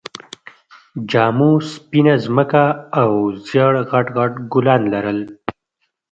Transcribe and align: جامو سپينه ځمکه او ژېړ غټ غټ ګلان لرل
جامو 1.09 1.51
سپينه 1.71 2.13
ځمکه 2.25 2.65
او 3.01 3.09
ژېړ 3.47 3.73
غټ 3.89 4.07
غټ 4.17 4.33
ګلان 4.53 4.81
لرل 4.93 5.19